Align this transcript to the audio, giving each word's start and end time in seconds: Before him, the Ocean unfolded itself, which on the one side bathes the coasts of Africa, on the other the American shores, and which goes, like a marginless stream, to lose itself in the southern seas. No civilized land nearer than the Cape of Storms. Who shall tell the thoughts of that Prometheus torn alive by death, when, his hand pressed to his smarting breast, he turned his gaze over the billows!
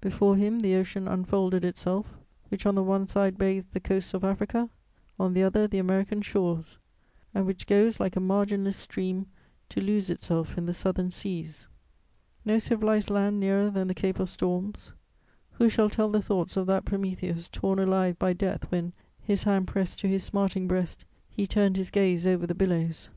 Before 0.00 0.36
him, 0.36 0.60
the 0.60 0.76
Ocean 0.76 1.08
unfolded 1.08 1.64
itself, 1.64 2.16
which 2.50 2.66
on 2.66 2.76
the 2.76 2.84
one 2.84 3.04
side 3.08 3.36
bathes 3.36 3.66
the 3.66 3.80
coasts 3.80 4.14
of 4.14 4.22
Africa, 4.22 4.70
on 5.18 5.34
the 5.34 5.42
other 5.42 5.66
the 5.66 5.78
American 5.80 6.22
shores, 6.22 6.78
and 7.34 7.46
which 7.46 7.66
goes, 7.66 7.98
like 7.98 8.14
a 8.14 8.20
marginless 8.20 8.76
stream, 8.76 9.26
to 9.70 9.80
lose 9.80 10.08
itself 10.08 10.56
in 10.56 10.66
the 10.66 10.72
southern 10.72 11.10
seas. 11.10 11.66
No 12.44 12.60
civilized 12.60 13.10
land 13.10 13.40
nearer 13.40 13.70
than 13.70 13.88
the 13.88 13.92
Cape 13.94 14.20
of 14.20 14.30
Storms. 14.30 14.92
Who 15.54 15.68
shall 15.68 15.90
tell 15.90 16.10
the 16.10 16.22
thoughts 16.22 16.56
of 16.56 16.68
that 16.68 16.84
Prometheus 16.84 17.48
torn 17.48 17.80
alive 17.80 18.16
by 18.20 18.34
death, 18.34 18.70
when, 18.70 18.92
his 19.20 19.42
hand 19.42 19.66
pressed 19.66 19.98
to 19.98 20.06
his 20.06 20.22
smarting 20.22 20.68
breast, 20.68 21.04
he 21.28 21.44
turned 21.44 21.76
his 21.76 21.90
gaze 21.90 22.24
over 22.24 22.46
the 22.46 22.54
billows! 22.54 23.10